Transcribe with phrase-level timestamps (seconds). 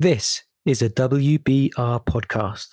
[0.00, 2.68] This is a WBR podcast.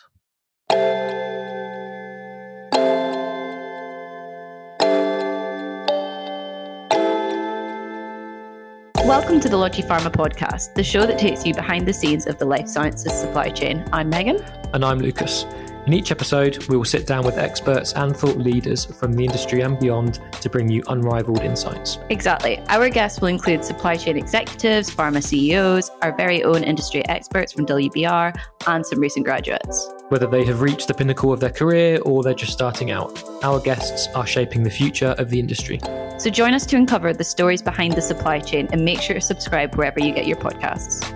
[9.04, 12.46] Welcome to the Logipharma podcast, the show that takes you behind the scenes of the
[12.46, 13.84] life sciences supply chain.
[13.92, 14.40] I'm Megan.
[14.76, 15.48] And I'm Lucas.
[15.86, 19.62] In each episode, we will sit down with experts and thought leaders from the industry
[19.62, 22.00] and beyond to bring you unrivaled insights.
[22.10, 22.58] Exactly.
[22.70, 27.68] Our guests will include supply chain executives, pharma CEOs, our very own industry experts from
[27.68, 28.36] WBR,
[28.66, 29.94] and some recent graduates.
[30.10, 33.60] Whether they have reached the pinnacle of their career or they're just starting out, our
[33.60, 35.80] guests are shaping the future of the industry.
[36.18, 39.22] So join us to uncover the stories behind the supply chain and make sure to
[39.22, 41.12] subscribe wherever you get your podcasts.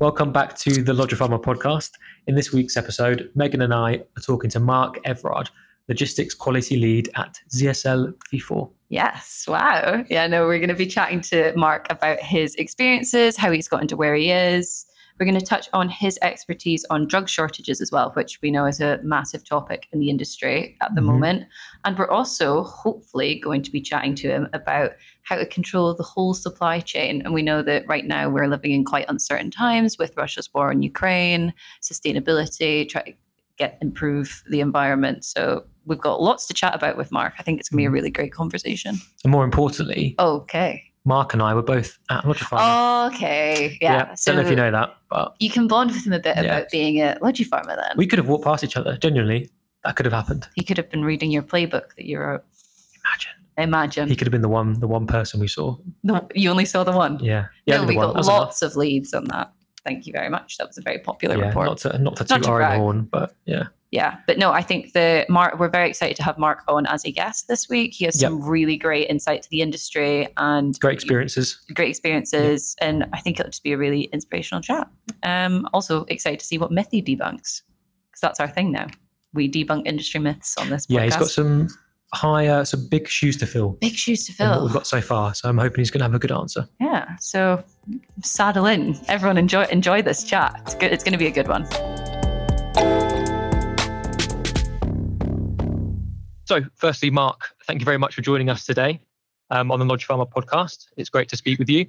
[0.00, 1.92] Welcome back to the Logipharma podcast.
[2.26, 5.50] In this week's episode, Megan and I are talking to Marc Evrard,
[5.88, 8.70] Logistics Quality Lead at CSL Vifor.
[8.88, 10.02] Yes, wow.
[10.08, 13.88] Yeah, no, we're going to be chatting to Marc about his experiences, how he's gotten
[13.88, 14.86] to where he is,
[15.18, 18.66] we're going to touch on his expertise on drug shortages as well, which we know
[18.66, 21.10] is a massive topic in the industry at the mm-hmm.
[21.10, 21.44] moment.
[21.84, 26.02] And we're also hopefully going to be chatting to him about how to control the
[26.02, 27.22] whole supply chain.
[27.22, 30.72] And we know that right now we're living in quite uncertain times with Russia's war
[30.72, 33.12] in Ukraine, sustainability, try to
[33.56, 35.24] get improve the environment.
[35.24, 37.34] So we've got lots to chat about with Marc.
[37.38, 37.94] I think it's going to be a mm-hmm.
[37.94, 38.96] really great conversation.
[39.22, 40.82] And more importantly, okay.
[41.04, 42.58] Marc and I were both at Logipharma.
[42.60, 43.92] Oh, okay, yeah.
[43.92, 46.18] yeah so don't know if you know that, but you can bond with him a
[46.18, 46.42] bit yeah.
[46.42, 47.92] about being a at farmer then.
[47.96, 48.96] We could have walked past each other.
[48.96, 49.50] Genuinely,
[49.84, 50.48] that could have happened.
[50.54, 52.42] He could have been reading your playbook that you wrote.
[53.04, 53.32] Imagine.
[53.58, 54.08] Imagine.
[54.08, 55.76] He could have been the one, the one person we saw.
[56.02, 57.18] No, you only saw the one.
[57.20, 57.76] Yeah, yeah.
[57.76, 58.72] No, we got lots enough.
[58.72, 59.52] of leads on that.
[59.84, 60.56] Thank you very much.
[60.56, 61.66] That was a very popular yeah, report.
[61.66, 63.64] Not to not to toot our horn, but yeah
[63.94, 67.04] yeah but no i think the Marc we're very excited to have Marc on as
[67.04, 67.94] a guest this week.
[67.94, 68.30] He has yep.
[68.30, 71.64] some really great insight to the industry and great experiences.
[71.72, 72.88] great experiences yep.
[72.88, 74.88] and i think it'll just be a really inspirational chat.
[75.22, 77.62] Um also excited to see what myth he debunks
[78.10, 78.88] because that's our thing now.
[79.32, 80.94] We debunk industry myths on this podcast.
[80.94, 81.68] yeah he's got some
[82.12, 85.34] higher some big shoes to fill big shoes to fill what we've got so far
[85.34, 86.68] so i'm hoping he's going to have a good answer.
[86.80, 87.62] Yeah so
[88.22, 88.98] saddle in.
[89.08, 90.60] Everyone enjoy enjoy this chat.
[90.64, 91.66] It's good it's going to be a good one
[96.46, 99.00] So, firstly, Marc, thank you very much for joining us today
[99.50, 100.86] um, on the Logipharma podcast.
[100.96, 101.86] It's great to speak with you.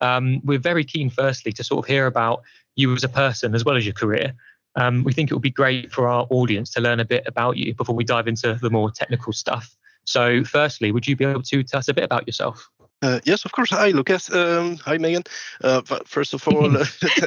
[0.00, 2.42] Um, we're very keen, firstly, to sort of hear about
[2.74, 4.34] you as a person as well as your career.
[4.74, 7.58] Um, we think it would be great for our audience to learn a bit about
[7.58, 9.76] you before we dive into the more technical stuff.
[10.04, 12.68] So, firstly, would you be able to tell us a bit about yourself?
[13.02, 13.70] Uh, yes, of course.
[13.70, 14.32] Hi, Lucas.
[14.32, 15.22] Um, hi, Megan.
[15.62, 16.84] Uh, first of all, uh,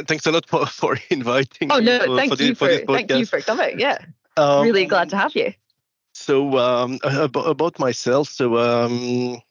[0.08, 1.72] thanks a lot for, for inviting.
[1.72, 3.80] Oh no, for, thank for you for, for thank you for coming.
[3.80, 4.00] Yeah,
[4.36, 5.54] um, really glad to have you.
[6.16, 9.42] So um, about, about, myself, so um,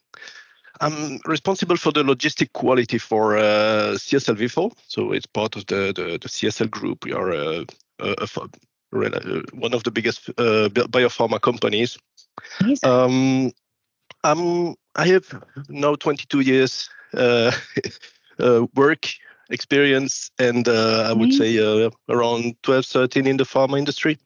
[0.81, 4.73] I'm responsible for the logistic quality for uh, CSL Vifor.
[4.89, 7.05] So it's part of the, the, the CSL group.
[7.05, 7.65] We are uh,
[8.01, 8.29] a, a,
[8.95, 11.99] a, one of the biggest uh, biopharma companies.
[12.83, 13.53] Um,
[14.25, 17.53] I'm, I have now 22 years uh,
[18.39, 19.07] uh, work
[19.51, 21.59] experience and uh, I would say
[22.09, 24.19] around 12, 13 in the pharma industry.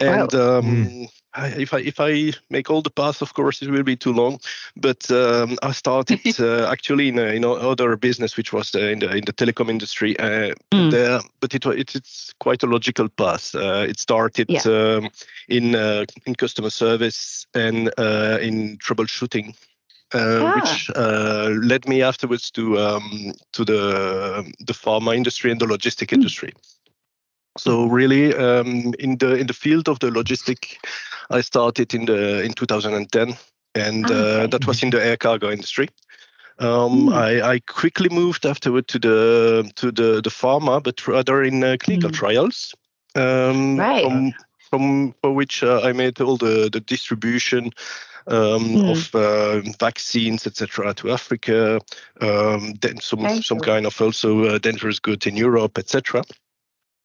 [0.00, 0.58] And wow.
[0.58, 3.96] um, mm if I if I make all the paths, of course, it will be
[3.96, 4.38] too long.
[4.76, 9.00] But um, I started uh, actually in a, in other business, which was uh, in
[9.00, 10.18] the in the telecom industry.
[10.18, 10.90] Uh, mm.
[10.90, 13.54] there, but it, it, it's quite a logical path.
[13.54, 14.60] Uh, it started yeah.
[14.66, 15.08] um,
[15.48, 19.54] in uh, in customer service and uh, in troubleshooting.
[20.16, 20.54] Ah.
[20.54, 26.14] Which led me afterwards to um, to the the pharma industry and the logistic mm.
[26.14, 26.52] industry.
[27.56, 30.76] So really, um, in the in the field of the logistic,
[31.30, 33.36] I started in the in 2010,
[33.74, 34.42] and uh, okay.
[34.42, 35.88] uh, that was in the air cargo industry.
[36.58, 37.12] Um, mm.
[37.12, 41.76] I, I, quickly moved afterward to the to the the pharma, but rather in uh,
[41.78, 42.14] clinical mm.
[42.14, 42.74] trials.
[43.16, 44.04] Um, right.
[44.04, 44.32] From,
[44.70, 47.70] from for which uh, I made all the the distribution.
[48.26, 48.90] Um, mm.
[48.90, 51.78] of uh, vaccines, etc., to Africa.
[52.22, 56.24] Um, then some some kind of also uh, dangerous goods in Europe, etc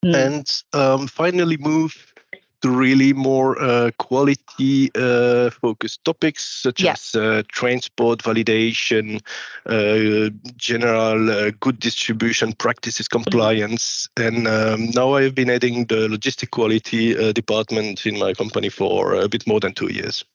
[0.04, 0.16] mm.
[0.16, 2.14] and um, finally move
[2.62, 6.92] to really more uh, quality uh, focused topics such yeah.
[6.92, 9.22] as uh, transport validation,
[9.66, 13.24] uh, general uh, good distribution practices mm-hmm.
[13.24, 14.10] compliance.
[14.18, 19.14] And um, now I've been heading the logistic quality uh, department in my company for
[19.14, 20.26] a bit more than two years.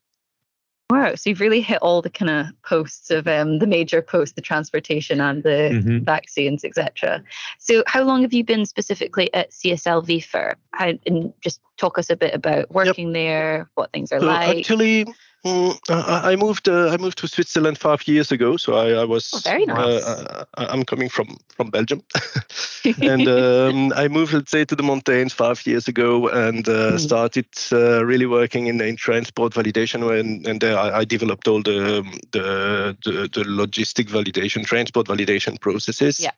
[0.91, 4.35] Wow, so you've really hit all the kind of posts of um, the major posts,
[4.35, 6.05] the transportation and the mm-hmm.
[6.05, 7.23] vaccines, etc.
[7.59, 10.55] So, how long have you been specifically at CSL Vifor?
[10.79, 13.15] and just talk us a bit about working yep.
[13.15, 14.59] there, what things are so like.
[14.59, 15.07] Actually,
[15.44, 16.69] Mm, I I moved.
[16.69, 18.56] Uh, I moved to Switzerland five years ago.
[18.56, 19.31] So I, I was.
[19.35, 20.02] Oh, very nice.
[20.02, 22.02] Uh, I, I'm coming from from Belgium,
[23.02, 27.00] and um, I moved, let's say, to the mountains five years ago, and uh, Mm.
[27.00, 30.06] started uh, really working in, in transport validation.
[30.06, 35.08] When and there I, I developed all the, um, the the the logistic validation, transport
[35.08, 36.20] validation processes.
[36.20, 36.32] Yeah.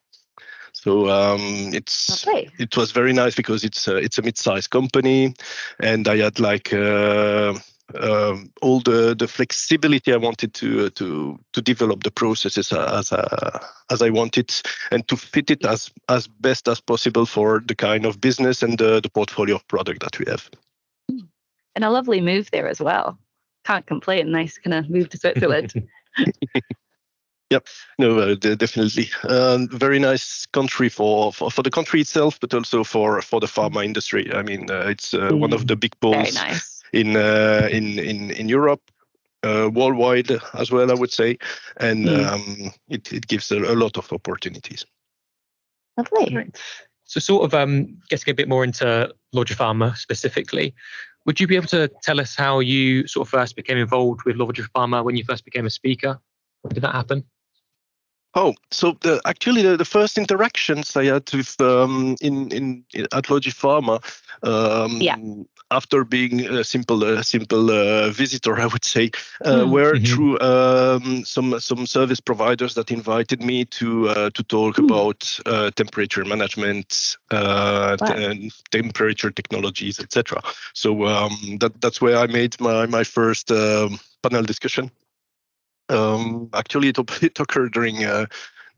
[0.73, 2.51] So um, it's Lovely.
[2.59, 5.35] it was very nice because it's a, it's a mid-sized company,
[5.81, 7.55] and I had like uh,
[7.95, 13.59] um, all the, the flexibility I wanted to to to develop the processes as uh,
[13.91, 14.53] as I wanted
[14.91, 18.79] and to fit it as as best as possible for the kind of business and
[18.79, 20.51] the, the portfolio of product that we have.
[21.75, 23.19] And a lovely move there as well.
[23.65, 24.33] Can't complain.
[24.33, 25.73] Nice kind of move to Switzerland.
[27.51, 27.69] Yep,
[27.99, 29.09] no, uh, de- definitely.
[29.29, 33.47] Um, very nice country for, for for the country itself, but also for for the
[33.47, 34.35] pharma industry.
[34.35, 36.76] I mean, uh, it's uh, one of the big Very nice.
[37.01, 38.83] In uh, in in in Europe,
[39.43, 41.39] uh, worldwide as well, I would say,
[41.77, 42.27] and Mm.
[42.27, 44.87] um, it it gives a, a lot of opportunities.
[45.97, 46.51] Lovely.
[47.05, 50.75] So, sort of um, getting a bit more into Logipharma specifically,
[51.25, 54.37] would you be able to tell us how you sort of first became involved with
[54.37, 56.19] Logipharma when you first became a speaker?
[56.63, 57.25] When did that happen?
[58.35, 63.07] Oh, so the, actually the, the first interactions I had with um, in, in in
[63.13, 64.01] at Logipharma,
[64.43, 65.17] um, Yeah.
[65.71, 69.11] After being a simple uh, simple uh, visitor, I would say,
[69.45, 69.69] uh, Hmm.
[69.69, 70.05] were Mhm.
[70.05, 74.87] through um, some some service providers that invited me to uh, to talk Hmm.
[74.87, 78.07] about uh, temperature management, uh, Wow.
[78.07, 80.43] t- and temperature technologies, etc.
[80.75, 84.91] So um, that that's where I made my my first um, panel discussion.
[85.89, 88.27] Um, actually, it, it occurred during uh,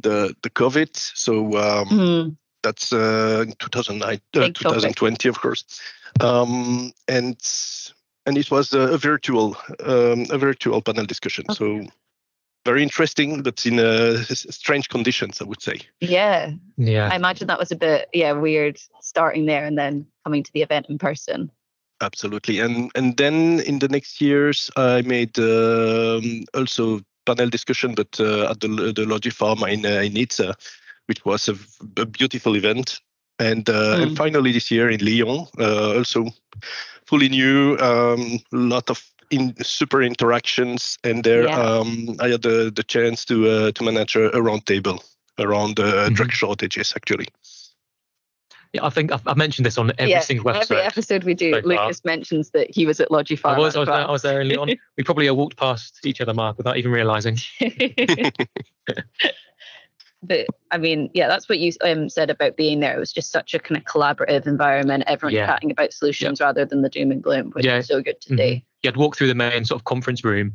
[0.00, 2.36] the the COVID, so um, Mm.
[2.68, 5.64] That's uh, in 2009, uh, 2020, of course,
[6.20, 7.36] um, and
[8.26, 11.46] and it was a, a virtual um, a virtual panel discussion.
[11.54, 11.86] So
[12.66, 15.76] very interesting, but in uh, strange conditions, I would say.
[16.00, 16.50] Yeah.
[16.76, 17.08] Yeah.
[17.10, 20.60] I imagine that was a bit, yeah, weird starting there and then coming to the
[20.62, 21.50] event in person.
[22.00, 28.20] Absolutely, and and then in the next years, I made um, also panel discussion, but
[28.20, 30.54] uh, at the the Logipharma in uh, in Nizza,
[31.08, 31.48] which was
[31.96, 33.00] a beautiful event.
[33.40, 34.16] And uh, and Mm.
[34.16, 36.26] finally this year in Lyon, uh, also
[37.06, 39.00] fully new, um, lot of
[39.30, 41.60] in super interactions, and there Yeah.
[41.60, 45.04] um, I had the, the chance to uh, to manage a, a round table
[45.38, 46.14] around uh, Mhm.
[46.14, 47.26] drug shortages actually.
[48.72, 50.74] Yeah, I think I've, I've mentioned this on every yeah, single episode.
[50.74, 51.60] every episode we do, so.
[51.64, 53.54] Lucas mentions that he was at Logipharma.
[53.54, 54.76] I was, I was, there, I was there in Lyon.
[54.98, 57.38] we probably walked past each other, Marc, without even realizing.
[60.22, 62.96] but I mean, yeah, that's what you um, said about being there.
[62.96, 65.46] It was just such a kind of collaborative environment, everyone Yeah.
[65.46, 67.78] chatting about solutions rather than the doom and gloom, which Yeah.
[67.78, 68.38] is so good to Mhm.
[68.38, 68.64] see.
[68.82, 70.52] You'd walk through the main sort of conference room,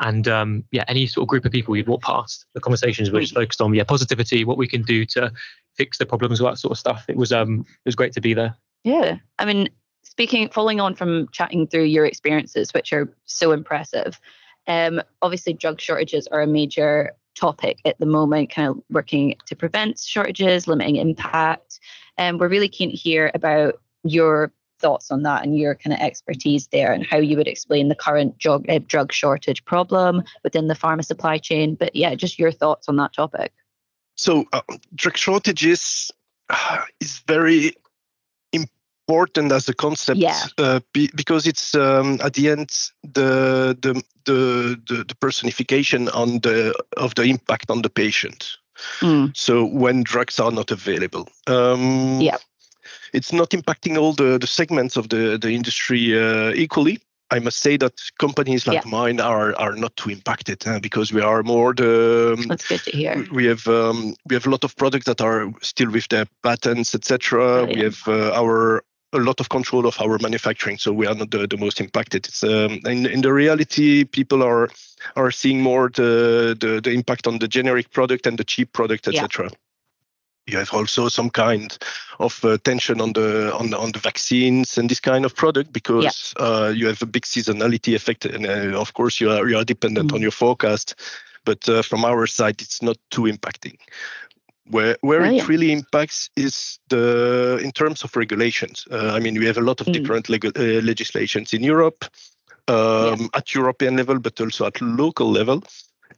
[0.00, 3.20] and um, yeah, any sort of group of people you'd walk past, the conversations were
[3.20, 5.32] just focused on yeah positivity, what we can do to
[5.74, 7.04] fix the problems, all that sort of stuff.
[7.08, 8.54] It was um, it was great to be there.
[8.84, 9.18] Yeah.
[9.38, 9.68] I mean,
[10.02, 14.20] speaking, following on from chatting through your experiences, which are so impressive,
[14.66, 19.54] um, obviously drug shortages are a major topic at the moment, kind of working to
[19.54, 21.78] prevent shortages, limiting impact.
[22.18, 26.00] And we're really keen to hear about your thoughts on that and your kind of
[26.00, 30.68] expertise there and how you would explain the current drug, uh, drug shortage problem within
[30.68, 31.74] the pharma supply chain.
[31.74, 33.52] But yeah, just your thoughts on that topic.
[34.16, 34.62] So uh,
[34.94, 36.10] drug shortages
[36.48, 37.74] uh, is very
[39.08, 40.46] important as a concept Yeah.
[40.58, 42.68] uh, be, because it's um, at the end
[43.14, 48.58] the, the the the personification on the of the impact on the patient.
[49.00, 52.36] Mm, So when drugs are not available, um, Yeah.
[53.12, 56.98] it's not impacting all the, the segments of the the industry uh, equally.
[57.36, 61.22] I must say that companies like mine are are not too impacted uh, because we
[61.22, 63.26] are more the um, that's good to hear.
[63.32, 66.94] we have um, we have a lot of products that are still with their patents,
[66.94, 67.64] etc.
[67.66, 68.82] We have uh, our
[69.16, 72.26] a lot of control of our manufacturing, so we are not the, the most impacted.
[72.26, 74.68] It's um, in in the reality, people are
[75.14, 79.06] are seeing more the the, the impact on the generic product and the cheap product,
[79.06, 79.24] Yeah.
[79.24, 79.50] etc.
[80.48, 81.76] You have also some kind
[82.20, 85.72] of uh, tension on the on the, on the vaccines and this kind of product
[85.72, 89.56] because uh, you have a big seasonality effect, and uh, of course you are you
[89.58, 90.22] are dependent on Mm.
[90.22, 90.94] your forecast.
[91.44, 93.78] But uh, from our side, it's not too impacting.
[94.68, 98.84] Where where it really impacts is the in terms of regulations.
[98.90, 99.92] Uh, I mean, we have a lot of Mm.
[99.92, 102.04] different leg- uh, legislations in Europe,
[102.68, 105.62] um, at European level, but also at local level,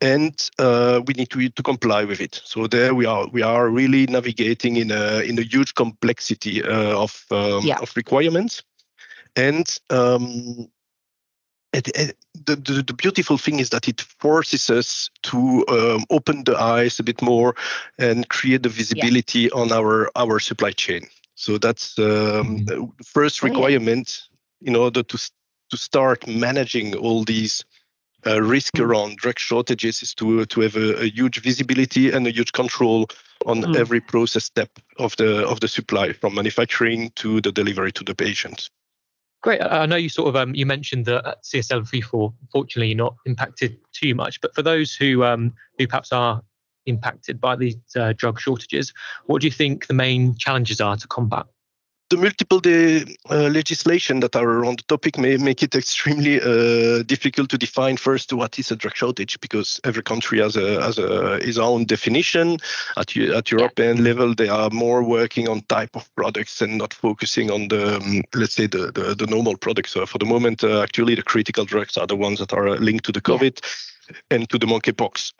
[0.00, 2.40] and uh, we need to to comply with it.
[2.44, 3.28] So there we are.
[3.32, 7.80] We are really navigating in a in a huge complexity uh, of um, Yeah.
[7.82, 8.62] of requirements,
[9.36, 10.68] and um,
[11.72, 16.44] it, it, the, the, the, beautiful thing is that it forces us to um, open
[16.44, 17.54] the eyes a bit more
[17.98, 19.48] and create the visibility yeah.
[19.54, 21.06] on our our supply chain.
[21.34, 22.64] So that's um, mm-hmm.
[22.64, 24.28] the first requirement
[24.62, 25.30] in order to
[25.70, 27.64] to start managing all these
[28.26, 28.84] uh, risk mm.
[28.84, 33.06] around drug shortages is to to have a, a, huge visibility and a huge control
[33.46, 33.76] on mm.
[33.76, 38.14] every process step of the of the supply from manufacturing to the delivery to the
[38.14, 38.70] patient.
[39.40, 39.62] Great.
[39.62, 43.14] I know you sort of um, you mentioned that at CSL Vifor, fortunately, you're not
[43.24, 44.40] impacted too much.
[44.40, 46.42] But for those who um, who perhaps are
[46.86, 48.92] impacted by these uh, drug shortages,
[49.26, 51.46] what do you think the main challenges are to combat?
[52.10, 57.02] The multiple day uh, legislation that are around the topic may make it extremely uh,
[57.02, 60.98] difficult to define first what is a drug shortage because every country has a has
[60.98, 62.58] a its own definition.
[62.96, 64.02] At at European yeah.
[64.02, 68.22] level, they are more working on type of products and not focusing on the um,
[68.34, 69.92] let's say the, the, the normal products.
[69.92, 73.04] So for the moment, uh, actually, the critical drugs are the ones that are linked
[73.04, 73.60] to the COVID
[74.08, 74.16] yeah.
[74.30, 75.32] and to the monkeypox.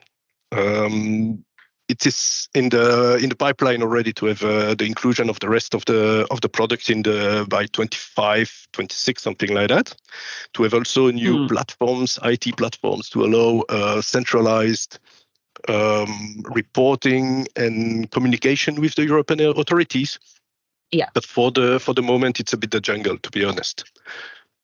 [0.52, 1.44] Um,
[1.88, 5.49] it is in the in the pipeline already to have uh, the inclusion of the
[5.49, 9.95] rest of the of the products in the by 25 26 something like that.
[10.54, 11.49] To have also new mm.
[11.49, 14.99] platforms it platforms to allow uh, centralized
[15.68, 20.18] um, reporting and communication with the european authorities.
[20.92, 21.09] Yeah.
[21.14, 23.85] But for the for the moment it's a bit the jungle to be honest.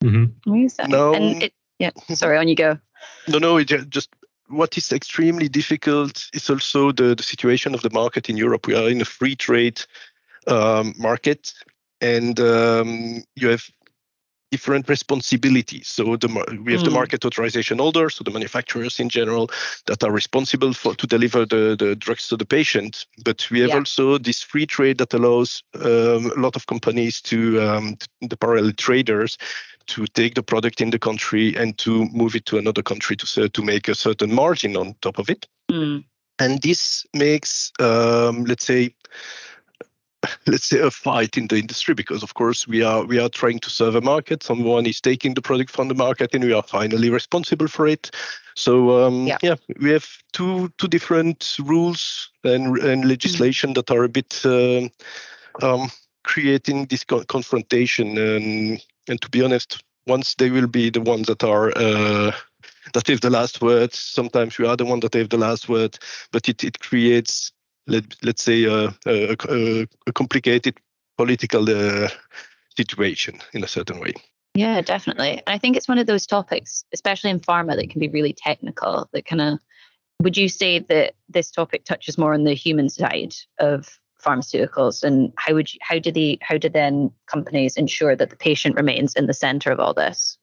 [0.02, 0.88] Mm-hmm.
[0.88, 2.78] no it, yeah sorry on you go.
[3.28, 4.11] No no it just
[4.48, 8.66] what is extremely difficult is also the, the situation of the market in Europe.
[8.66, 9.80] We are in a free trade
[10.46, 11.52] um, market,
[12.00, 13.64] and um, you have
[14.54, 15.88] different responsibilities.
[15.88, 16.28] So the,
[16.64, 16.84] we have mm.
[16.84, 17.00] the hmm.
[17.00, 19.50] market authorization holders, so the manufacturers in general,
[19.87, 23.06] that are responsible for to deliver the, the drugs to the patient.
[23.25, 23.80] But we have yeah.
[23.82, 27.96] also this free trade that allows um, a lot of companies to um,
[28.30, 29.38] the parallel traders
[29.87, 33.49] to take the product in the country and to move it to another country to
[33.49, 35.49] to make a certain margin on top of it.
[35.70, 36.04] Mm.
[36.38, 38.94] And this makes, um, let's say,
[40.47, 43.59] let's say a fight in the industry because of course we are we are trying
[43.59, 46.62] to serve a market someone is taking the product from the market and we are
[46.62, 48.11] finally responsible for it
[48.54, 49.38] so um, yeah.
[49.43, 49.57] yeah.
[49.81, 53.75] we have two two different rules and, and legislation mm-hmm.
[53.75, 54.88] that are a bit uh,
[55.62, 55.90] um,
[56.23, 61.26] creating this co- confrontation and and to be honest, once they will be the ones
[61.26, 62.33] that are uh,
[62.93, 63.93] that have the last word.
[63.93, 65.99] Sometimes we are the one that have the last word,
[66.33, 67.52] but it it creates
[67.87, 70.79] let let's say a, a, a, a complicated
[71.17, 72.09] political uh,
[72.76, 74.12] situation in a certain way.
[74.55, 75.43] Yeah, definitely.
[75.47, 79.09] I think it's one of those topics, especially in pharma, that can be really technical.
[79.12, 79.59] That kind of
[80.21, 85.33] would you say that this topic touches more on the human side of pharmaceuticals and
[85.37, 89.14] how would you, how do the how do then companies ensure that the patient remains
[89.14, 90.38] in the center of all this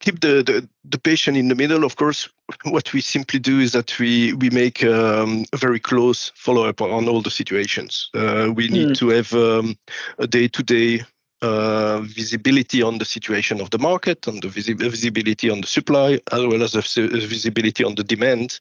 [0.00, 1.84] keep the, the, the patient in the middle.
[1.84, 2.28] Of course
[2.64, 7.08] what we simply do is that we we make um, a very close follow-up on
[7.08, 8.10] all the situations.
[8.14, 8.98] Uh, we need mm.
[8.98, 9.76] to have um,
[10.18, 11.02] a day-to-day
[11.42, 16.20] uh, visibility on the situation of the market, on the visi- visibility on the supply,
[16.32, 16.80] as well as the
[17.28, 18.60] visibility on the demand,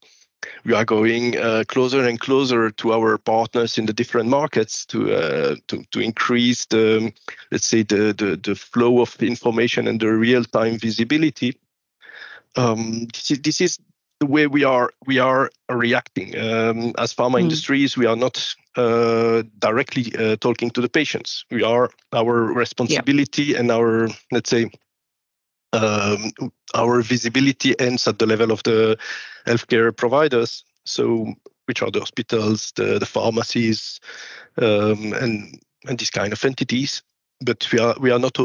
[0.65, 5.13] we are going uh, closer and closer to our partners in the different markets to
[5.13, 7.13] uh, to, to increase the
[7.51, 11.57] let's say the, the, the flow of information and the real time visibility.
[12.57, 13.79] Um, this, is, this is
[14.19, 17.41] the way we are we are reacting um, as pharma mm.
[17.41, 17.97] industries.
[17.97, 21.45] We are not uh, directly uh, talking to the patients.
[21.51, 23.59] We are our responsibility yeah.
[23.59, 24.71] and our let's say
[25.75, 26.31] um,
[26.73, 28.97] our visibility ends at the level of the
[29.45, 30.63] healthcare providers.
[30.85, 31.33] So,
[31.65, 33.99] which are the hospitals, the, the pharmacies,
[34.57, 37.01] um, and and these kind of entities.
[37.41, 38.37] But we are we are not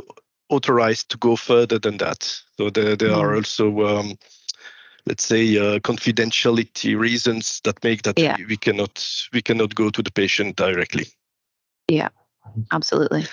[0.48, 2.22] authorized to go further than that.
[2.56, 3.18] So there there mm.
[3.18, 4.18] are also um,
[5.06, 8.36] let's say uh, confidentiality reasons that make that yeah.
[8.38, 11.06] we, we cannot we cannot go to the patient directly.
[11.88, 12.08] Yeah,
[12.72, 13.26] absolutely.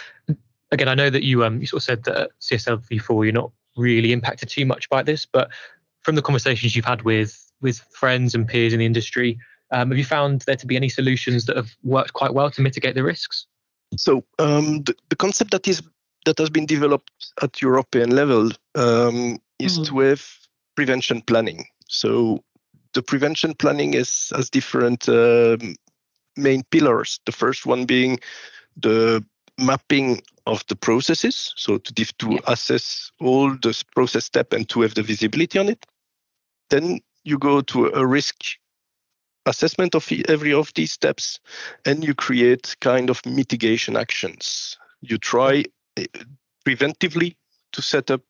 [0.71, 3.51] Again, I know that you um you sort of said that CSL Vifor you're not
[3.77, 5.25] really impacted too much by this.
[5.25, 5.49] But
[6.01, 9.39] from the conversations you've had with with friends and peers in the industry,
[9.71, 12.61] um, have you found there to be any solutions that have worked quite well to
[12.61, 13.47] mitigate the risks?
[13.95, 15.81] So um, the, the concept that is
[16.25, 19.95] that has been developed at European level um, is mm-hmm.
[19.95, 20.25] to have
[20.75, 21.65] prevention planning.
[21.87, 22.43] So
[22.93, 25.75] the prevention planning is has different um,
[26.35, 27.19] main pillars.
[27.25, 28.19] The first one being
[28.75, 29.23] the
[29.57, 34.95] mapping of the processes, so to, to assess all the process step and to have
[34.95, 35.85] the visibility on it.
[36.69, 38.35] Then you go to a risk
[39.45, 41.39] assessment of every of these steps,
[41.85, 44.77] and you create kind of mitigation actions.
[45.01, 45.63] You try
[45.95, 46.05] eh,
[46.65, 47.35] preventively
[47.71, 48.23] to set up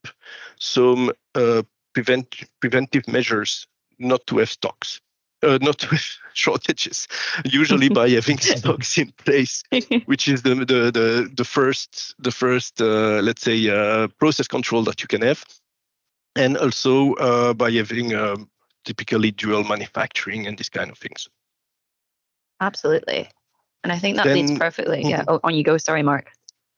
[0.59, 3.67] some uh, prevent preventive measures
[3.99, 5.01] not to have stocks,
[5.43, 7.07] uh, not with shortages.
[7.45, 9.63] Usually by having stocks in place,
[10.05, 14.83] which is the the the, the first the first uh, let's say uh, process control
[14.83, 15.43] that you can have,
[16.35, 18.49] and also uh, by having um,
[18.85, 21.27] typically dual manufacturing and these kind of things.
[22.59, 23.29] Absolutely.
[23.83, 25.03] And I think that then, leads perfectly.
[25.03, 25.21] Yeah.
[25.21, 25.29] Mm-hmm.
[25.29, 25.77] Oh, on you go.
[25.77, 26.31] Sorry, Marc.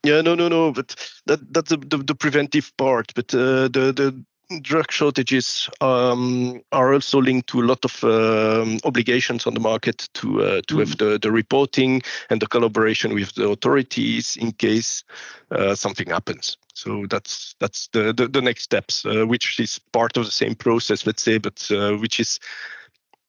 [0.03, 0.71] Yeah, no, no, no.
[0.71, 3.13] But that that's the, the, the preventive part.
[3.15, 4.25] But uh, the the
[4.61, 10.09] drug shortages um, are also linked to a lot of um, obligations on the market
[10.13, 10.79] to uh, to mm.
[10.79, 15.03] have the, the reporting and the collaboration with the authorities in case
[15.51, 16.57] uh, something happens.
[16.73, 20.55] So that's that's the the, the next steps, uh, which is part of the same
[20.55, 22.39] process, let's say, but uh, which is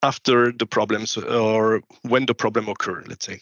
[0.02, 3.40] after the problems or when the problem occur, let's say.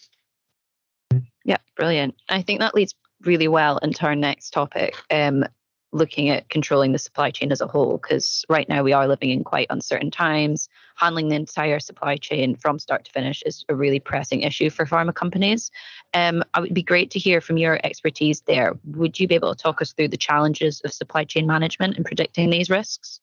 [1.45, 2.17] Yeah, brilliant.
[2.29, 5.45] I think that leads really well into our next topic, um,
[5.93, 9.31] looking at controlling the supply chain as a whole, because right now we are living
[9.31, 10.69] in quite uncertain times.
[10.97, 14.85] Handling the entire supply chain from start to finish is a really pressing issue for
[14.85, 15.71] pharma companies.
[16.15, 18.79] Um, it would be great to hear from your expertise there.
[18.85, 22.05] Would you be able to talk us through the challenges of supply chain management and
[22.05, 23.21] predicting these risks?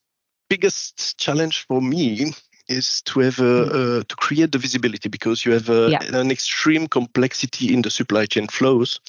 [0.50, 2.34] Biggest challenge for me
[2.68, 4.00] is to have a, mm.
[4.00, 6.04] uh, to create the visibility because you have a, yeah.
[6.16, 9.00] an extreme complexity in the supply chain flows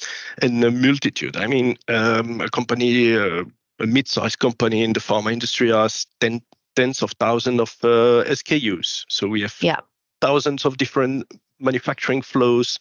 [0.42, 1.36] and a multitude.
[1.36, 3.44] I mean, um, a company, uh,
[3.80, 6.42] a mid-sized company in the pharma industry has ten,
[6.74, 9.04] tens of thousands of uh, SKUs.
[9.08, 9.80] So we have yeah.
[10.20, 11.26] thousands of different
[11.58, 12.78] manufacturing flows,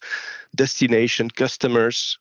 [0.56, 2.18] destination customers,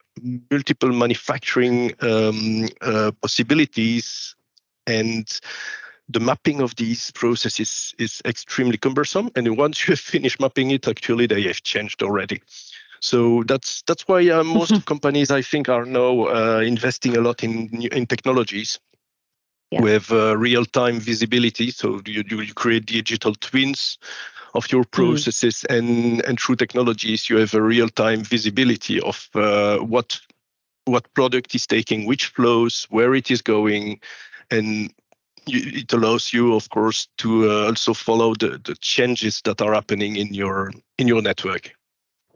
[0.50, 4.37] multiple manufacturing um, uh, possibilities,
[4.87, 5.40] and
[6.08, 9.30] the mapping of these processes is extremely cumbersome.
[9.37, 12.42] And once you have finished mapping it, actually they have changed already.
[13.00, 17.44] So that's that's why uh, most companies, I think, are now uh, investing a lot
[17.44, 18.78] in in technologies
[19.70, 19.82] yeah.
[19.82, 21.70] with uh, real-time visibility.
[21.70, 23.99] So you, you create digital twins
[24.54, 24.90] of your mm.
[24.90, 25.76] processes, mm.
[25.76, 30.20] and and through technologies, you have a real-time visibility of uh, what
[30.87, 34.00] what product is taking which flows, where it is going,
[34.50, 34.92] and
[35.46, 40.16] it allows you, of course, to uh, also follow the, the changes that are happening
[40.16, 41.74] in your in your network.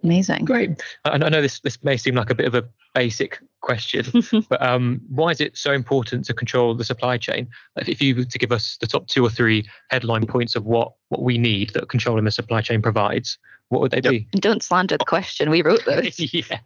[0.02, 0.44] Amazing.
[0.44, 0.82] Great.
[1.04, 4.04] I, I know this this may seem like a bit of a basic question,
[4.48, 7.48] but um, why is it so important to control the supply chain?
[7.76, 10.92] If you were to give us the top two or three headline points of what
[11.08, 14.10] what we need that controlling the supply chain provides, what would they yep.
[14.10, 14.28] be?
[14.40, 15.50] Don't slander the question.
[15.50, 16.18] We wrote those.
[16.32, 16.58] yeah.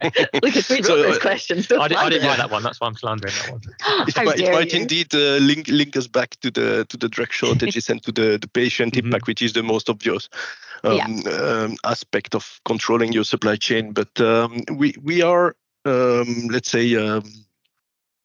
[0.43, 1.71] Lucas, we wrote so, those uh, questions.
[1.73, 2.63] I, did, I didn't write that one.
[2.63, 3.61] That's why I'm slandering that one.
[4.09, 7.33] it, might, it might indeed uh, link link us back to the to the drug
[7.33, 9.07] shortages and to the, the patient mm-hmm.
[9.07, 10.29] impact, which is the most obvious
[10.85, 11.31] um, yeah.
[11.33, 13.93] um, aspect of controlling your supply chain.
[13.93, 17.25] But um, we we are um, let's say um,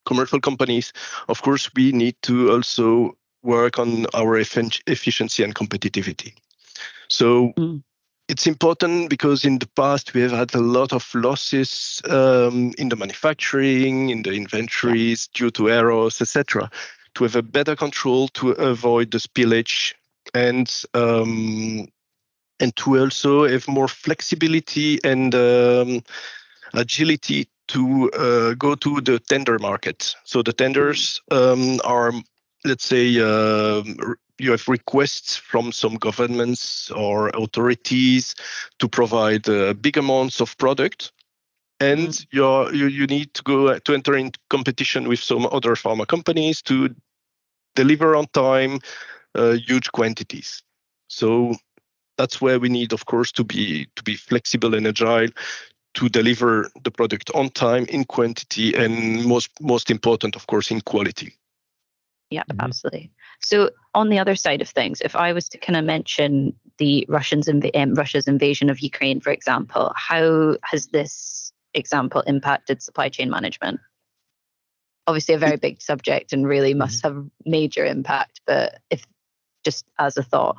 [0.06, 0.94] commercial companies.
[1.28, 6.34] Of course, we need to also work on our efficiency and competitivity.
[7.08, 7.54] So.
[7.58, 7.84] Mm
[8.28, 12.90] it's important because in the past we have had a lot of losses um, in
[12.90, 16.70] the manufacturing, in the inventories due to errors, etc.
[17.16, 19.94] To have a better control to avoid the spillage
[20.34, 21.88] and um,
[22.60, 26.02] and to also have more flexibility and um,
[26.78, 30.16] agility to uh, go to the tender market.
[30.24, 32.14] So the tenders um, are,
[32.64, 33.84] let's say, uh,
[34.40, 38.36] you have requests from some governments or authorities
[38.80, 41.12] to provide uh, big amounts of product
[41.80, 42.76] and mm-hmm.
[42.76, 46.94] you you need to go to enter in competition with some other pharma companies to
[47.76, 48.80] deliver on time
[49.36, 50.64] uh, huge quantities
[51.08, 51.54] so
[52.18, 55.30] that's where we need of course to be to be flexible and agile
[55.98, 60.82] to deliver the product on time in quantity and most most important of course in
[60.82, 61.38] quality
[62.30, 62.62] yeah, mm-hmm.
[62.62, 63.12] absolutely.
[63.40, 67.06] So on the other side of things, if I was to kind of mention the
[67.08, 73.10] Russians inv- um, Russia's invasion of Ukraine, for example, how has this example impacted supply
[73.10, 73.80] chain management?
[75.08, 77.18] Obviously, a very big subject and really must mm-hmm.
[77.20, 78.42] have major impact.
[78.46, 79.06] But if
[79.64, 80.58] just as a thought,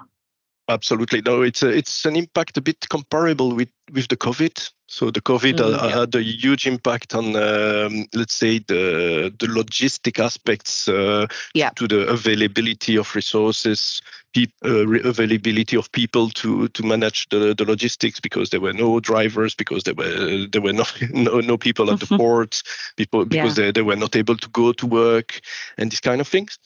[0.68, 4.70] absolutely no, it's a, it's an impact a bit comparable with with the COVID.
[4.90, 6.00] So the COVID mm, yeah.
[6.00, 11.70] had a huge impact on, um, let's say, the the logistic aspects uh, yeah.
[11.76, 14.00] to the availability of resources,
[14.34, 19.54] uh, availability of people to to manage the, the logistics because there were no drivers,
[19.54, 22.62] because there were there were no no, no people at the ports,
[22.96, 23.66] people because yeah.
[23.66, 25.40] they, they were not able to go to work,
[25.76, 26.58] and these kind of things.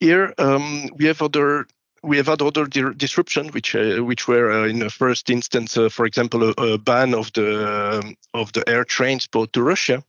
[0.00, 1.68] Here um, we have other
[2.02, 5.76] we have had other di- disruption, which uh, which were uh, in the first instance,
[5.76, 10.02] uh, for example, a, a, ban of the um, of the air transport to Russia,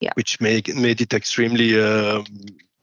[0.00, 0.12] Yeah.
[0.14, 2.24] which made made it extremely um,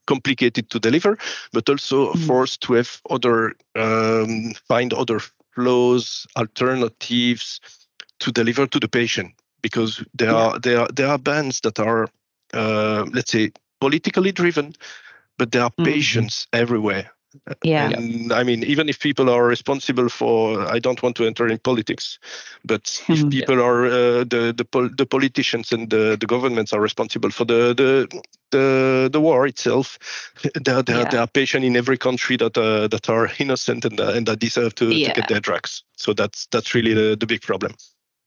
[0.06, 1.18] complicated to deliver,
[1.52, 2.28] but also Mhm.
[2.28, 5.20] forced to have other um, find other
[5.56, 7.60] flows, alternatives
[8.20, 10.36] to deliver to the patient because there Yeah.
[10.36, 12.08] are there are there are bands that are
[12.54, 14.74] uh, let's say politically driven,
[15.38, 15.84] but there are Mhm.
[15.84, 17.12] patients everywhere.
[17.64, 17.90] Yeah.
[17.90, 21.58] And I mean, even if people are responsible for, I don't want to enter in
[21.60, 22.20] politics,
[22.66, 23.32] but if Mhm.
[23.32, 27.46] people are uh, the the, pol- the politicians and the, the governments are responsible for
[27.46, 28.08] the the
[28.52, 30.00] the, the war itself,
[30.66, 31.10] there, there, Yeah.
[31.12, 34.40] there are patients in every country that uh, that are innocent and uh, and that
[34.40, 35.84] deserve to, to get their drugs.
[35.98, 37.74] So that's that's really the, the big problem.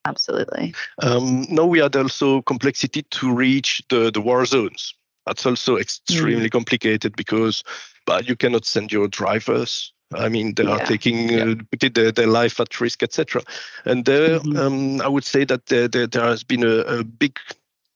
[0.06, 0.74] Absolutely.
[1.02, 4.94] Um, now we had also complexity to reach the, the war zones.
[5.30, 6.52] That's also extremely Mm.
[6.58, 7.62] complicated because
[8.04, 9.92] but you cannot send your drivers.
[10.12, 10.84] I mean, they are Yeah.
[10.86, 11.54] taking uh,
[11.94, 13.42] their, their life at risk, etc.
[13.84, 14.58] And there, Mhm.
[14.58, 17.38] um, I would say that there, there, there has been a, a big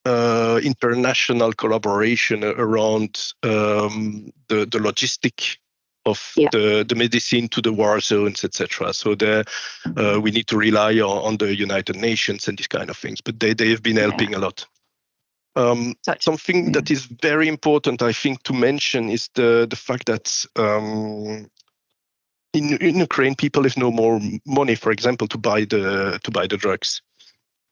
[0.07, 5.57] uh, international collaboration around um, the the logistic
[6.07, 6.51] of Yeah.
[6.53, 8.93] the, the medicine to the war zones, etc.
[8.93, 9.43] So there,
[9.97, 13.21] uh, we need to rely on, on the United Nations and these kind of things.
[13.23, 14.03] But they, they have been Yeah.
[14.03, 14.67] helping a lot.
[15.57, 16.73] Um, Such- something yeah.
[16.73, 21.47] that is very important, I think, to mention is the the fact that um,
[22.53, 26.47] in in Ukraine people have no more money, for example, to buy the to buy
[26.47, 27.03] the drugs.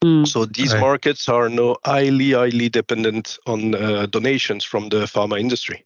[0.05, 0.27] Mm.
[0.27, 0.81] So these Right.
[0.81, 5.83] markets are now highly highly dependent on uh, donations from the pharma industry.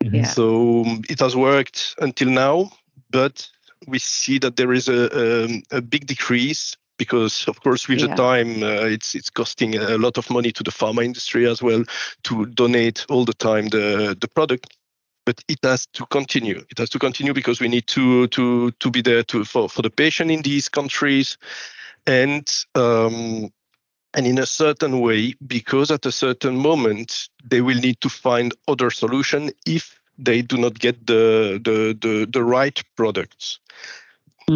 [0.00, 0.24] Yeah.
[0.24, 2.70] So um, it has worked until now,
[3.10, 3.48] but
[3.86, 8.08] we see that there is a, um, a big decrease because, of course, with Yeah.
[8.08, 11.62] the time, uh, it's it's costing a lot of money to the pharma industry as
[11.62, 11.84] well
[12.24, 14.76] to donate all the time the the product.
[15.24, 16.64] But it has to continue.
[16.70, 19.82] It has to continue because we need to to to be there to for, for
[19.82, 21.38] the patient in these countries,
[22.06, 23.50] and um,
[24.14, 28.54] and in a certain way because at a certain moment they will need to find
[28.68, 33.60] other solution if they do not get the the the, the right products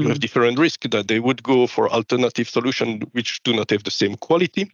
[0.00, 0.10] you Mm.
[0.10, 3.90] have different risk that they would go for alternative solution which do not have the
[3.90, 4.70] same quality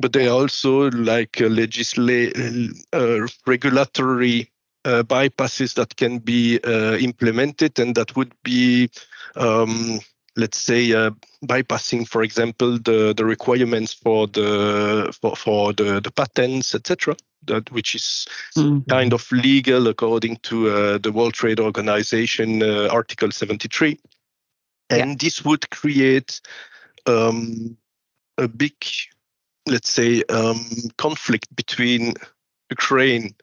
[0.00, 2.36] but they also like uh, legislate
[2.92, 4.50] uh, regulatory
[4.84, 8.88] uh, bypasses that can be uh, implemented and that would be
[9.36, 10.00] um,
[10.36, 11.10] let's say uh,
[11.44, 17.70] bypassing for example the the requirements for the for, for the, the patents etc that
[17.72, 18.84] which is Mm.
[18.88, 23.98] kind of legal according to uh, the World Trade Organization uh, Article 73.
[24.90, 25.02] Yeah.
[25.04, 26.40] And this would create
[27.06, 27.76] um,
[28.38, 28.74] a big,
[29.66, 32.14] let's say, um, conflict between
[32.70, 33.34] Ukraine,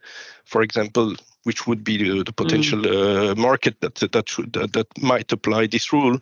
[0.46, 4.88] for example, which would be the, the potential uh, market that that should that, that
[5.02, 6.20] might apply this rule,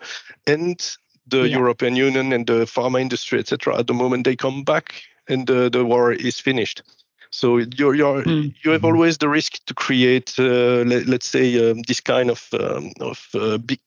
[0.47, 1.57] and the Yeah.
[1.57, 3.77] European Union and the pharma industry, etc.
[3.79, 6.83] At the moment they come back and the, the war is finished.
[7.31, 8.53] So you're, you're Mm.
[8.63, 8.85] you have Mhm.
[8.85, 13.27] always the risk to create, uh, let, let's say, um, this kind of um, of
[13.33, 13.81] uh, big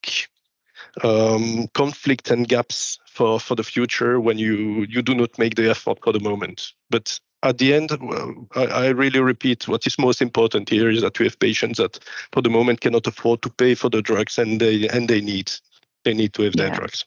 [1.02, 5.70] um, conflict and gaps for, for the future when you you do not make the
[5.70, 6.72] effort for the moment.
[6.90, 7.92] But at the end,
[8.56, 11.98] I, I really repeat, what is most important here is that we have patients that,
[12.32, 15.52] for the moment, cannot afford to pay for the drugs, and they and they need
[16.04, 17.04] they need to have their drugs.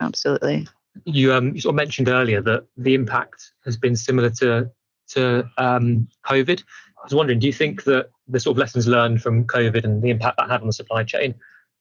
[0.00, 0.66] Absolutely.
[1.04, 4.70] You um you sort of mentioned earlier that the impact has been similar to
[5.08, 6.60] to um, COVID.
[6.60, 10.02] I was wondering, do you think that the sort of lessons learned from COVID and
[10.02, 11.34] the impact that had on the supply chain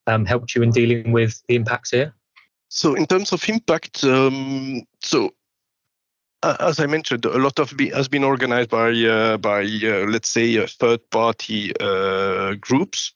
[0.08, 2.14] um, helped you in dealing with the impacts here?
[2.70, 5.32] So in terms of impact, um, so
[6.44, 10.06] uh, as I mentioned, a lot of be, has been organized by uh, by uh,
[10.08, 13.14] let's say uh, third party uh, groups.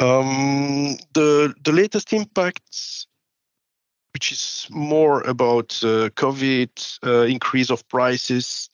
[0.00, 3.06] Um, the the latest impacts,
[4.12, 8.70] which is more about uh, COVID, increase of prices.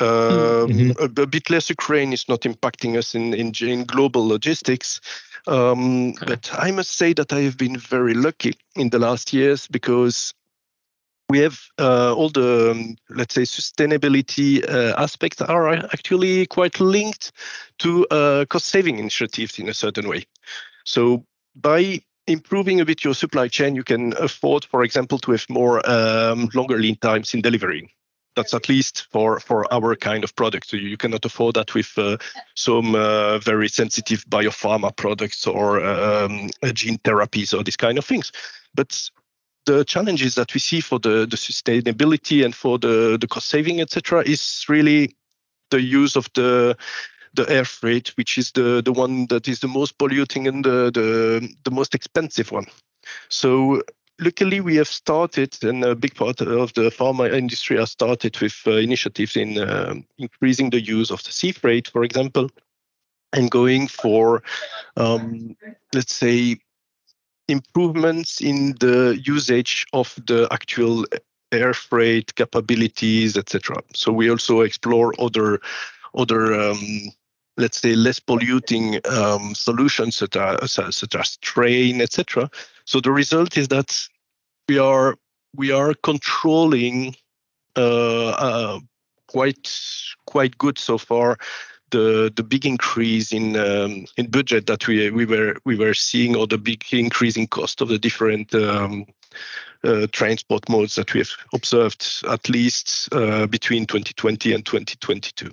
[0.00, 0.96] Um, Mhm.
[0.98, 5.00] a, a bit less Ukraine is not impacting us in in, in global logistics,
[5.46, 6.26] um, Okay.
[6.26, 10.34] but I must say that I have been very lucky in the last years because
[11.28, 17.32] we have uh, all the um, let's say sustainability uh, aspects are actually quite linked
[17.78, 20.24] to uh, cost saving initiatives in a certain way.
[20.84, 25.46] So by improving a bit your supply chain, you can afford, for example, to have
[25.48, 27.94] more um, longer lead times in delivery.
[28.36, 30.68] That's at least for, for our kind of product.
[30.68, 32.16] So you cannot afford that with uh,
[32.54, 38.32] some uh, very sensitive biopharma products or um, gene therapies or these kind of things.
[38.74, 39.10] But
[39.66, 43.80] the challenges that we see for the, the sustainability and for the, the cost saving,
[43.80, 45.14] etc., is really
[45.70, 46.76] the use of the
[47.34, 50.90] the air freight, which is the, the one that is the most polluting and the,
[50.92, 52.66] the, the most expensive one.
[53.28, 53.82] So
[54.20, 58.60] luckily, we have started, and a big part of the pharma industry has started with
[58.66, 62.48] uh, initiatives in uh, increasing the use of the sea freight, for example,
[63.32, 64.42] and going for,
[64.96, 65.56] um,
[65.92, 66.56] let's say,
[67.48, 71.04] improvements in the usage of the actual
[71.52, 73.76] air freight capabilities, etc.
[73.94, 75.60] So we also explore other
[76.14, 77.10] other um,
[77.56, 82.50] let's say less polluting um, solutions such as, such as train, etc.
[82.84, 83.98] So the result is that
[84.68, 85.16] we are
[85.54, 87.14] we are controlling
[87.76, 88.80] uh, uh,
[89.28, 89.70] quite
[90.26, 91.38] quite good so far
[91.90, 96.36] the the big increase in um, in budget that we we were we were seeing
[96.36, 99.06] or the big increase in cost of the different um,
[99.84, 105.50] uh, transport modes that we have observed at least uh, between 2020 and 2022.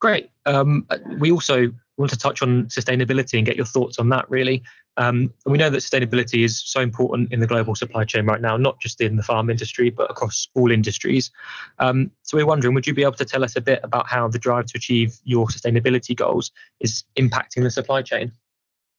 [0.00, 0.30] Great.
[0.46, 0.86] Um,
[1.18, 4.62] we also want to touch on sustainability and get your thoughts on that, really.
[4.96, 8.56] Um, we know that sustainability is so important in the global supply chain right now,
[8.56, 11.30] not just in the pharma industry, but across all industries.
[11.78, 14.28] Um, so we're wondering, would you be able to tell us a bit about how
[14.28, 18.32] the drive to achieve your sustainability goals is impacting the supply chain?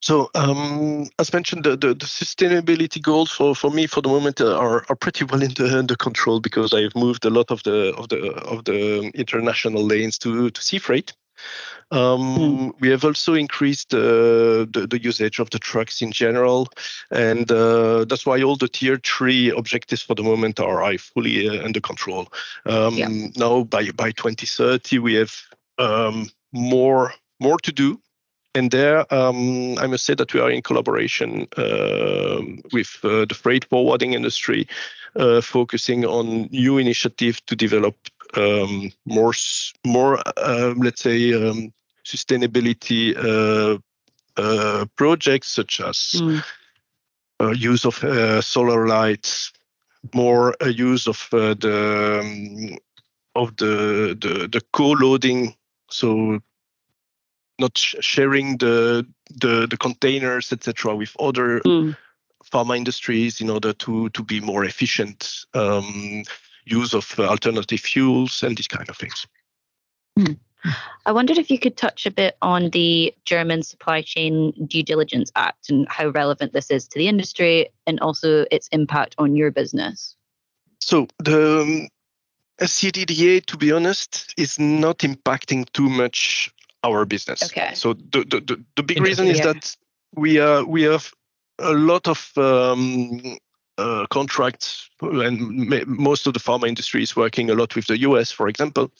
[0.01, 4.41] So, um, as mentioned, the, the, the, sustainability goals for, for me for the moment
[4.41, 8.09] are, are pretty well the, under control because I've moved a lot of the of
[8.09, 11.13] the of the international lanes to to sea freight.
[11.91, 12.73] Um, mm.
[12.79, 16.69] We have also increased uh, the, the usage of the trucks in general,
[17.11, 21.63] and uh, that's why all the tier three objectives for the moment are, fully uh,
[21.63, 22.27] under control.
[22.65, 23.09] Um, yeah.
[23.35, 25.33] Now, by by 2030, we have
[25.77, 27.99] um, more more to do
[28.55, 33.35] and there, um, I must say that we are in collaboration uh, with uh, the
[33.35, 34.67] freight forwarding industry,
[35.15, 37.95] uh, focusing on new initiatives to develop
[38.35, 39.33] um, more,
[39.85, 41.73] more, um, let's say, um,
[42.05, 43.77] sustainability uh,
[44.37, 46.43] uh, projects such as mm.
[47.55, 47.95] use of
[48.43, 49.53] solar lights,
[50.13, 52.77] more use of the um,
[53.35, 55.55] of the the, the co-loading
[55.89, 56.39] so
[57.59, 61.95] not sh- sharing the, the the containers etc with other mm.
[62.51, 66.23] pharma industries in order to to be more efficient um,
[66.65, 69.25] use of alternative fuels and these kind of things
[70.17, 70.37] mm.
[71.05, 75.31] I wondered if you could touch a bit on the German Supply Chain Due Diligence
[75.35, 79.51] Act and how relevant this is to the industry and also its impact on your
[79.51, 80.15] business.
[80.79, 81.87] So the um,
[82.61, 87.43] SCDDA, to be honest, is not impacting too much our business.
[87.43, 87.73] Okay.
[87.73, 89.53] So the the, the, the big reason is yeah.
[89.53, 89.75] that
[90.15, 91.11] we are, we have
[91.59, 93.37] a lot of um,
[93.77, 98.31] uh, contracts, and most of the pharma industry is working a lot with the US,
[98.31, 98.91] for example.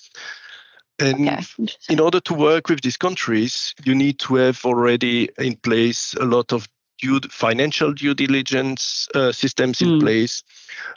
[1.00, 1.44] And okay.
[1.90, 6.26] in order to work with these countries, you need to have already in place a
[6.26, 6.68] lot of
[7.00, 10.02] due, financial due diligence uh, systems in mm.
[10.02, 10.44] place.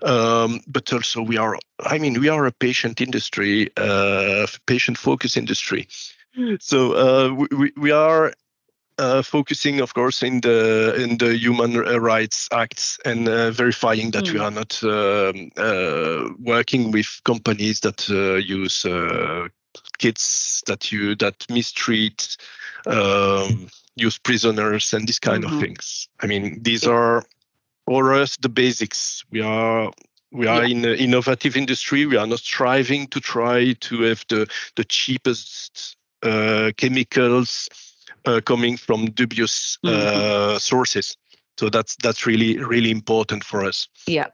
[0.03, 5.37] Um, but also, we are, I mean, we are a patient industry, uh, patient focus
[5.37, 5.89] industry
[6.59, 8.33] so uh, we, we are
[8.99, 14.25] uh, focusing, of course, in the in the human rights acts and uh, verifying that
[14.25, 14.33] mm.
[14.33, 14.45] we hmm.
[14.45, 19.49] are not um, uh, working with companies that uh, use uh,
[19.99, 22.37] kids that you that mistreat,
[22.87, 25.55] um, use prisoners, and these kind mm-hmm.
[25.55, 26.09] of things.
[26.21, 27.25] I mean, these are
[27.85, 29.25] for us the basics.
[29.31, 29.93] We are
[30.33, 30.77] we are yeah.
[30.77, 32.07] in an innovative industry.
[32.07, 37.69] We are not striving to try to have the the cheapest uh, chemicals
[38.45, 40.59] coming from dubious uh, mm-hmm.
[40.59, 41.17] sources.
[41.59, 43.89] So that's that's really really important for us.
[44.07, 44.29] Yeah.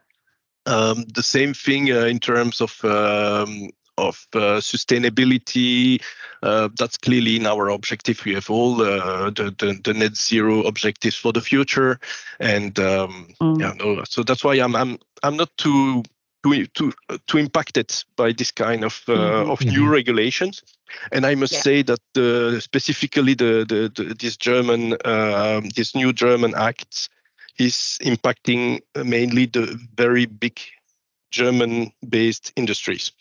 [0.67, 6.03] Um, the same thing in terms of um, of uh, sustainability.
[6.43, 8.25] Uh, that's clearly in our objective.
[8.25, 12.01] We have all uh, the, the, the net zero objectives for the future,
[12.41, 13.61] and um, mm.
[13.61, 16.03] yeah, no, so that's why I'm I'm I'm not too
[16.43, 16.93] too too
[17.27, 19.51] too impacted by this kind of mm-hmm.
[19.51, 19.91] of new mm-hmm.
[19.91, 20.63] regulations.
[21.11, 21.61] And I must yeah.
[21.61, 27.09] say that uh, specifically the, the, the, this German, uh, this new German act
[27.59, 30.61] is impacting mainly the very big
[31.31, 33.13] German-based industries.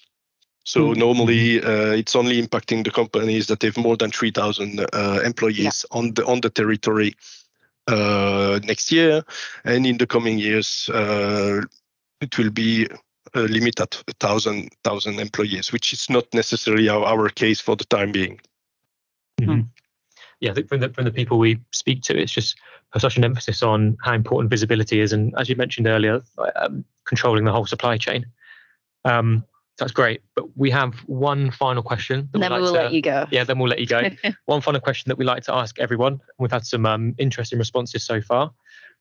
[0.63, 0.99] So mm-hmm.
[0.99, 5.97] normally uh, it's only impacting the companies that have more than 3,000 uh, employees yeah.
[5.97, 7.15] on the on the territory
[7.87, 9.23] uh, next year,
[9.65, 11.61] and in the coming years uh,
[12.21, 12.87] it will be
[13.35, 17.75] uh, limit at a thousand thousand employees, which is not necessarily our, our case for
[17.75, 18.39] the time being.
[19.39, 19.61] Mm-hmm.
[20.39, 22.57] Yeah, I think from the from the people we speak to, it's just
[22.97, 26.21] such an emphasis on how important visibility is, and as you mentioned earlier,
[26.57, 28.25] um, controlling the whole supply chain.
[29.05, 29.45] Um,
[29.77, 32.29] that's great, but we have one final question.
[32.33, 33.25] then we'll, like we'll to, let you go.
[33.31, 34.09] Yeah, then we'll let you go.
[34.45, 36.21] one final question that we like to ask everyone.
[36.37, 38.51] We've had some um, interesting responses so far.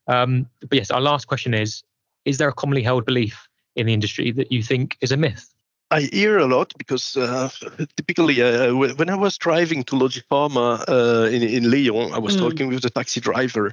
[0.07, 1.83] Um, but yes, our last question is
[2.25, 5.53] is there a commonly held belief in the industry that you think is a myth?
[5.93, 7.49] I hear a lot because uh,
[7.97, 12.41] typically uh, when I was driving to Logipharma uh, in, in Lyon, I was mm.
[12.41, 13.73] talking with the taxi driver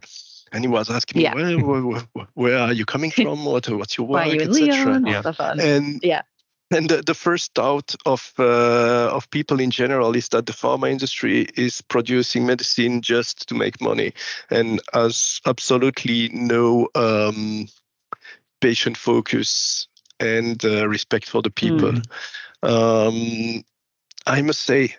[0.52, 1.34] and he was asking yeah.
[1.34, 3.46] me, where, where, where, are you coming from?
[3.46, 5.02] What, what's your work, etc.
[5.06, 5.54] Yeah.
[5.60, 6.22] And yeah.
[6.70, 10.92] And the, the first doubt of uh, of people in general is that the pharma
[10.92, 14.12] industry is producing medicine just to make money,
[14.50, 17.70] and has absolutely no um,
[18.62, 19.88] patient focus
[20.20, 21.94] and uh, respect for the people.
[21.94, 22.04] Mm.
[22.64, 23.64] Um,
[24.26, 24.96] I must say,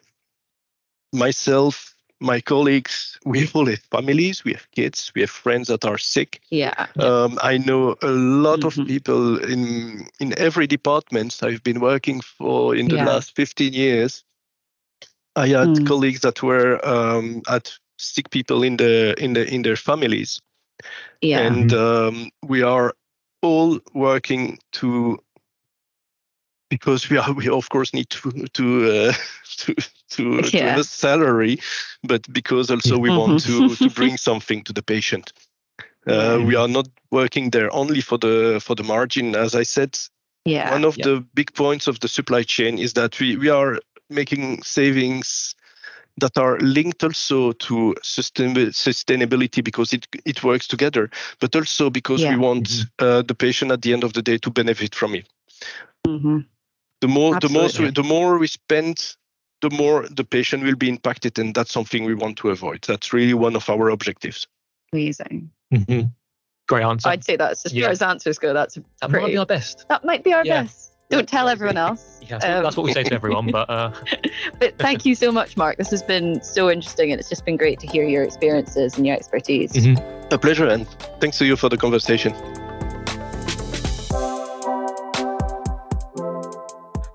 [1.12, 5.98] myself, my colleagues, we all have families, we have kids, we have friends that are
[5.98, 6.40] sick.
[6.50, 6.86] Yeah.
[6.98, 8.80] Um, I know a lot mm-hmm.
[8.80, 13.06] of people in in every department I've been working for in the yeah.
[13.06, 14.24] last 15 years.
[15.36, 15.86] I had mm.
[15.86, 20.40] colleagues that were um, at sick people in the in the in their families.
[21.20, 21.40] Yeah.
[21.40, 22.94] And um, we are
[23.42, 25.18] all working to
[26.70, 29.12] because we are we of course need to to uh,
[29.58, 29.74] to
[30.10, 30.42] to, yeah.
[30.42, 31.58] to have a salary,
[32.02, 35.32] but because also we want to to bring something to the patient.
[36.06, 39.98] Uh, we are not working there only for the for the margin, as I said.
[40.44, 40.70] Yeah.
[40.70, 44.62] One of the big points of the supply chain is that we we are making
[44.62, 45.54] savings
[46.20, 52.30] that are linked also to sustainability because it it works together, but also because yeah.
[52.30, 53.04] we want mm-hmm.
[53.04, 55.28] uh, the patient at the end of the day to benefit from it.
[56.06, 56.38] Mm-hmm.
[57.00, 57.90] The more Absolutely.
[57.90, 59.16] the more the more we spend,
[59.60, 62.82] the more the patient will be impacted, and that's something we want to avoid.
[62.86, 64.46] That's really one of our objectives.
[64.92, 65.50] Amazing.
[65.72, 66.08] Mm-hmm.
[66.68, 67.08] Great answer.
[67.08, 67.84] I'd say that's as yeah.
[67.84, 68.52] far as answers go.
[68.52, 69.86] That's that pretty, might be our best.
[69.88, 70.62] That might be our yeah.
[70.62, 70.92] best.
[71.10, 72.20] Don't tell everyone else.
[72.20, 73.50] Yeah, um, that's what we say to everyone.
[73.50, 73.92] But uh...
[74.58, 75.78] but thank you so much, Marc.
[75.78, 79.06] This has been so interesting, and it's just been great to hear your experiences and
[79.06, 79.72] your expertise.
[79.72, 80.34] Mm-hmm.
[80.34, 80.86] A pleasure, and
[81.18, 82.34] thanks to you for the conversation.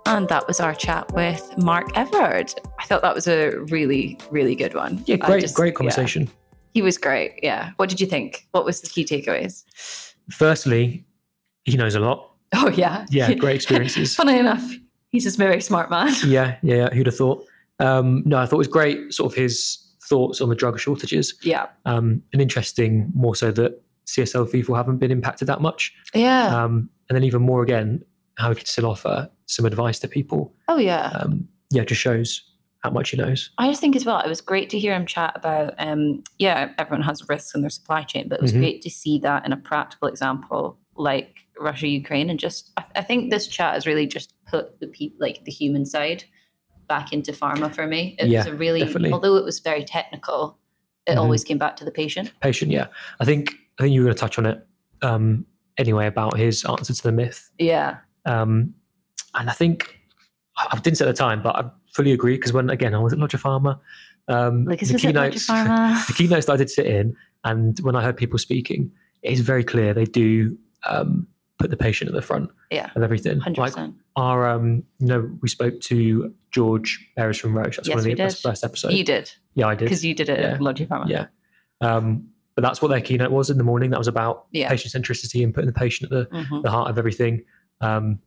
[0.08, 2.54] And that was our chat with Marc Evrard.
[2.80, 5.04] I thought that was a really, really good one.
[5.06, 6.24] Yeah, great, just, great conversation.
[6.24, 6.30] Yeah.
[6.74, 7.40] He was great.
[7.44, 7.72] Yeah.
[7.78, 8.48] What did you think?
[8.52, 9.64] What was the key takeaways?
[10.32, 11.06] Firstly,
[11.66, 12.33] he knows a lot
[12.66, 14.16] Oh yeah, yeah, great experiences.
[14.16, 14.64] Funny enough,
[15.10, 16.14] he's just a very smart man.
[16.26, 16.90] Yeah, yeah, yeah.
[16.94, 17.46] Who'd have thought?
[17.80, 19.14] Um, no, I thought it was great.
[19.14, 21.34] Sort of his thoughts on the drug shortages.
[21.42, 21.68] Yeah.
[21.86, 25.94] Um, and interesting, more so that CSL Vifor haven't been impacted that much.
[26.14, 26.64] Yeah.
[26.64, 28.04] Um, and then even more again,
[28.38, 30.54] how he could still offer some advice to people.
[30.68, 31.08] Oh yeah.
[31.08, 32.44] Um, yeah, just shows
[32.80, 33.50] how much he knows.
[33.58, 36.72] I just think as well, it was great to hear him chat about, um, yeah,
[36.78, 38.62] everyone has risks in their supply chain, but it was mm-hmm.
[38.62, 43.02] great to see that in a practical example like Russia Ukraine and just I, I,
[43.02, 46.24] think this chat has really just put the people like the human side
[46.88, 48.16] back into pharma for me.
[48.20, 49.12] It yeah, was a really definitely.
[49.12, 50.58] although it was very technical,
[51.06, 51.20] it mm-hmm.
[51.20, 52.32] always came back to the patient.
[52.42, 52.88] Patient, yeah.
[53.20, 54.66] I think I think you were going to touch on it
[55.02, 55.46] um,
[55.78, 57.50] anyway about his answer to the myth.
[57.58, 57.98] Yeah.
[58.26, 58.74] Um,
[59.36, 60.00] and I think
[60.58, 63.14] I didn't say at the time, but I fully agree because when again I was
[63.14, 63.80] at Logipharma,
[64.28, 68.18] um, like, the keynotes, the keynotes that I did sit in, and when I heard
[68.18, 71.28] people speaking, it's very clear they do um,
[71.64, 72.90] put the patient at the front yeah.
[72.94, 73.40] of everything.
[73.40, 73.58] 100%.
[73.58, 73.74] Like
[74.18, 77.78] our, um, you know, we spoke to George Beres from Roche.
[77.78, 78.94] That's yes, one of the first episodes.
[78.94, 79.32] You did.
[79.56, 79.86] Yeah, I did.
[79.86, 80.56] Because you did it yeah.
[80.56, 81.08] at Logipharma.
[81.08, 81.28] Yeah.
[81.80, 83.92] Um, but that's what their keynote was in the morning.
[83.92, 84.68] That was about yeah.
[84.68, 86.62] patient centricity and putting the patient at the, mm-hmm.
[86.64, 87.46] the heart of everything.
[87.80, 88.20] Um,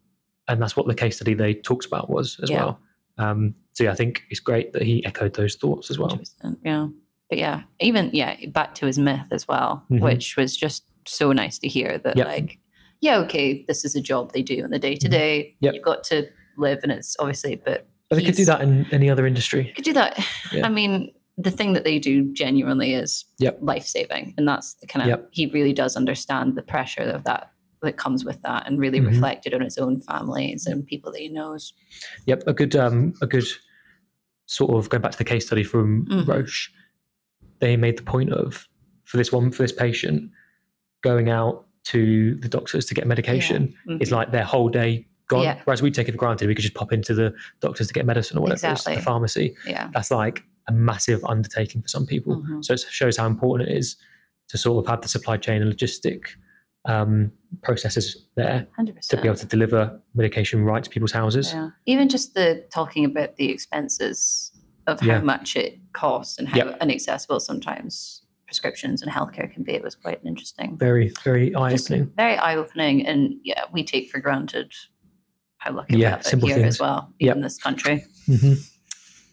[0.48, 2.56] and that's what the case study they talked about was as yeah.
[2.56, 2.80] well.
[3.18, 6.18] Um, so yeah, I think it's great that he echoed those thoughts as well.
[6.64, 6.88] Yeah.
[7.28, 10.02] But yeah, even yeah, back to his myth as well, mm-hmm.
[10.02, 12.26] which was just so nice to hear that yep.
[12.26, 12.58] like
[13.00, 16.04] yeah okay this is a job they do in the day to day you've got
[16.04, 19.72] to live and it's obviously but but they could do that in any other industry
[19.74, 20.18] could do that
[20.52, 20.66] yeah.
[20.66, 23.58] i mean the thing that they do genuinely is yep.
[23.60, 25.28] life saving and that's the kind of yep.
[25.32, 27.50] he really does understand the pressure of that
[27.82, 29.08] that comes with that and really mm-hmm.
[29.08, 31.72] reflected on his own families and people that he knows
[32.24, 33.46] yep a good um a good
[34.46, 36.30] sort of going back to the case study from mm-hmm.
[36.30, 36.70] roche
[37.58, 38.66] they made the point of
[39.04, 40.30] for this one for this patient
[41.02, 43.92] going out to the doctors to get medication yeah.
[43.92, 44.02] mm-hmm.
[44.02, 45.44] is like their whole day gone.
[45.44, 45.60] Yeah.
[45.64, 48.06] Whereas we take it for granted, we could just pop into the doctors to get
[48.06, 48.96] medicine or whatever, exactly.
[48.96, 49.56] the pharmacy.
[49.66, 49.90] Yeah.
[49.92, 52.36] That's like a massive undertaking for some people.
[52.36, 52.62] Mm-hmm.
[52.62, 53.96] So it shows how important it is
[54.48, 56.26] to sort of have the supply chain and logistic
[56.86, 57.32] um,
[57.62, 59.08] processes there 100%.
[59.08, 61.52] to be able to deliver medication right to people's houses.
[61.52, 61.70] Yeah.
[61.86, 64.52] Even just the talking about the expenses
[64.86, 65.20] of how yeah.
[65.20, 66.78] much it costs and how yep.
[66.80, 69.74] inaccessible sometimes prescriptions and healthcare can be.
[69.74, 70.76] It was quite interesting.
[70.76, 72.12] Very, very eye opening.
[72.16, 73.06] Very eye opening.
[73.06, 74.72] And yeah, we take for granted
[75.58, 76.66] how lucky yeah, we have it here things.
[76.66, 77.36] as well, yep.
[77.36, 78.04] in this country.
[78.28, 78.54] Mm-hmm.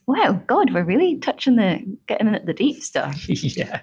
[0.05, 3.27] Wow, God, we're really touching the getting in at the deep stuff.
[3.29, 3.81] yeah.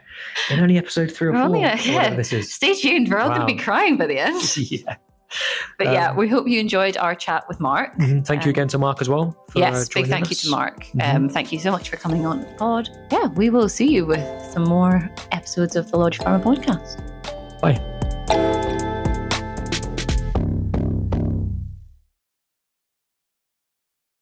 [0.51, 1.47] And only episode three or We're four.
[1.47, 2.15] only or a- whatever yeah.
[2.15, 2.53] this is.
[2.53, 3.09] Stay tuned.
[3.09, 4.57] We're all going to be crying by the end.
[4.71, 4.97] yeah.
[5.79, 7.97] But yeah, Um, we hope you enjoyed our chat with Marc.
[7.99, 8.25] Mhm.
[8.27, 9.37] Thank you Um, again to Marc as well.
[9.51, 10.85] For, yes, uh, big thank you to Marc.
[10.95, 11.15] Mhm.
[11.15, 12.89] Um, thank you so much for coming on the pod.
[13.13, 17.01] Yeah, we will see you with some more episodes of the Logipharma podcast.
[17.61, 18.60] Bye.